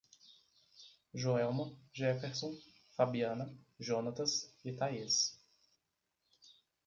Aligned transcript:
Joelma, 1.13 1.65
Jefferson, 1.93 2.55
Fabiana, 2.97 3.47
Jonatas 3.79 4.51
e 4.65 4.71
Taís 4.73 5.37